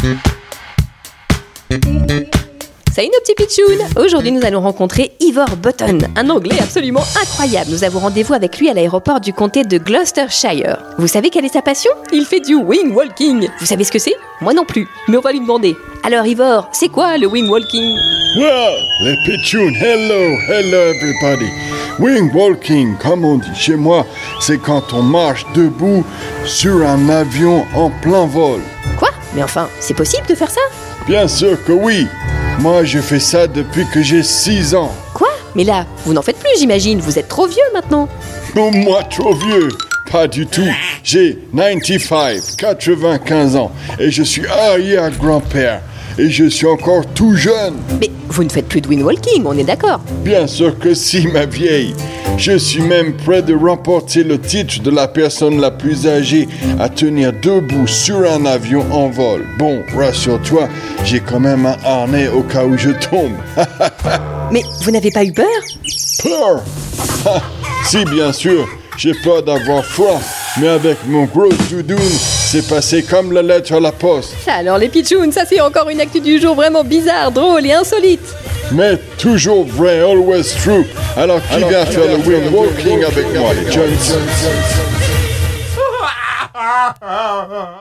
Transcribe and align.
Salut 0.00 0.16
nos 3.12 3.20
petits 3.20 3.34
pitchouns 3.36 3.84
Aujourd'hui 4.02 4.32
nous 4.32 4.42
allons 4.46 4.62
rencontrer 4.62 5.12
Ivor 5.20 5.56
Button, 5.56 5.98
un 6.16 6.30
anglais 6.30 6.58
absolument 6.58 7.02
incroyable. 7.20 7.70
Nous 7.70 7.84
avons 7.84 7.98
rendez-vous 7.98 8.32
avec 8.32 8.58
lui 8.58 8.70
à 8.70 8.74
l'aéroport 8.74 9.20
du 9.20 9.34
comté 9.34 9.64
de 9.64 9.76
Gloucestershire. 9.76 10.78
Vous 10.96 11.06
savez 11.06 11.28
quelle 11.28 11.44
est 11.44 11.52
sa 11.52 11.60
passion? 11.60 11.90
Il 12.12 12.24
fait 12.24 12.40
du 12.40 12.54
wing 12.54 12.94
walking. 12.94 13.46
Vous 13.58 13.66
savez 13.66 13.84
ce 13.84 13.92
que 13.92 13.98
c'est? 13.98 14.16
Moi 14.40 14.54
non 14.54 14.64
plus, 14.64 14.88
mais 15.08 15.18
on 15.18 15.20
va 15.20 15.32
lui 15.32 15.40
demander. 15.40 15.76
Alors 16.02 16.24
Ivor, 16.24 16.70
c'est 16.72 16.88
quoi 16.88 17.18
le 17.18 17.26
wing 17.26 17.50
walking? 17.50 17.94
Well, 18.38 18.72
les 19.04 19.16
pitchouns, 19.26 19.74
hello, 19.74 20.38
hello 20.48 20.94
everybody. 20.94 21.50
Wing 21.98 22.32
walking, 22.32 22.96
comme 22.96 23.26
on 23.26 23.36
dit 23.36 23.54
chez 23.54 23.76
moi, 23.76 24.06
c'est 24.40 24.56
quand 24.56 24.94
on 24.94 25.02
marche 25.02 25.44
debout 25.54 26.06
sur 26.46 26.86
un 26.86 27.10
avion 27.10 27.66
en 27.74 27.90
plein 28.00 28.24
vol. 28.24 28.62
Mais 29.34 29.42
enfin, 29.42 29.68
c'est 29.80 29.94
possible 29.94 30.26
de 30.26 30.34
faire 30.34 30.50
ça 30.50 30.60
Bien 31.06 31.28
sûr 31.28 31.62
que 31.64 31.72
oui. 31.72 32.06
Moi, 32.58 32.84
je 32.84 32.98
fais 32.98 33.20
ça 33.20 33.46
depuis 33.46 33.86
que 33.86 34.02
j'ai 34.02 34.22
6 34.22 34.74
ans. 34.74 34.92
Quoi? 35.14 35.28
Mais 35.54 35.64
là, 35.64 35.86
vous 36.04 36.12
n'en 36.12 36.22
faites 36.22 36.38
plus 36.38 36.50
j'imagine, 36.58 37.00
vous 37.00 37.18
êtes 37.18 37.28
trop 37.28 37.46
vieux 37.46 37.58
maintenant. 37.72 38.08
Non, 38.54 38.70
moi 38.70 39.02
trop 39.04 39.34
vieux. 39.34 39.68
Pas 40.10 40.26
du 40.26 40.46
tout. 40.46 40.68
J'ai 41.04 41.38
95, 41.56 42.56
95 42.56 43.56
ans 43.56 43.72
et 43.98 44.10
je 44.10 44.22
suis 44.22 44.46
arrière-grand-père. 44.46 45.82
Et 46.20 46.28
je 46.28 46.44
suis 46.50 46.66
encore 46.66 47.06
tout 47.14 47.34
jeune. 47.34 47.76
Mais 47.98 48.10
vous 48.28 48.44
ne 48.44 48.50
faites 48.50 48.68
plus 48.68 48.82
de 48.82 48.88
wing 48.88 49.02
walking, 49.02 49.42
on 49.46 49.56
est 49.56 49.64
d'accord 49.64 50.02
Bien 50.22 50.46
sûr 50.46 50.78
que 50.78 50.92
si, 50.92 51.26
ma 51.26 51.46
vieille. 51.46 51.94
Je 52.36 52.58
suis 52.58 52.82
même 52.82 53.14
prêt 53.16 53.40
de 53.40 53.54
remporter 53.54 54.22
le 54.22 54.38
titre 54.38 54.82
de 54.82 54.90
la 54.90 55.08
personne 55.08 55.58
la 55.58 55.70
plus 55.70 56.06
âgée 56.06 56.46
à 56.78 56.90
tenir 56.90 57.32
debout 57.32 57.86
sur 57.86 58.18
un 58.30 58.44
avion 58.44 58.84
en 58.92 59.08
vol. 59.08 59.46
Bon, 59.58 59.82
rassure-toi, 59.96 60.68
j'ai 61.04 61.20
quand 61.20 61.40
même 61.40 61.64
un 61.64 61.76
harnais 61.82 62.28
au 62.28 62.42
cas 62.42 62.66
où 62.66 62.76
je 62.76 62.90
tombe. 62.90 63.32
Mais 64.52 64.62
vous 64.82 64.90
n'avez 64.90 65.10
pas 65.10 65.24
eu 65.24 65.32
peur? 65.32 65.46
Peur? 66.22 66.62
Si, 67.86 68.04
bien 68.04 68.30
sûr, 68.30 68.68
j'ai 68.98 69.14
peur 69.24 69.42
d'avoir 69.42 69.82
froid, 69.82 70.20
mais 70.60 70.68
avec 70.68 70.98
mon 71.08 71.24
gros 71.24 71.48
doudoune, 71.70 71.96
c'est 72.50 72.68
passé 72.68 73.04
comme 73.04 73.32
la 73.32 73.42
lettre 73.42 73.74
à 73.74 73.78
la 73.78 73.92
poste. 73.92 74.34
Alors 74.48 74.76
les 74.76 74.88
pitchouns, 74.88 75.30
ça 75.30 75.44
c'est 75.46 75.60
encore 75.60 75.88
une 75.88 76.00
actu 76.00 76.20
du 76.20 76.40
jour 76.40 76.56
vraiment 76.56 76.82
bizarre, 76.82 77.30
drôle 77.30 77.64
et 77.64 77.72
insolite. 77.72 78.34
Mais 78.72 78.96
toujours 79.18 79.64
vrai, 79.64 80.00
always 80.00 80.42
true. 80.60 80.84
Alors 81.16 81.40
qui 81.48 81.58
vient 81.58 81.86
faire 81.86 82.08
le 82.08 82.16
wing 82.16 82.52
walking 82.52 83.04
avec 83.04 83.32
moi, 83.38 83.50
les 83.54 83.70
Jones 83.70 83.92